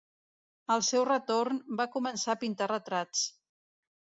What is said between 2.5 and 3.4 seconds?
retrats.